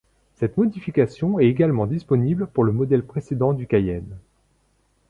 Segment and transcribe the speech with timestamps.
[0.33, 4.17] Cette modification est également disponible pour le modèle précédent du Cayenne.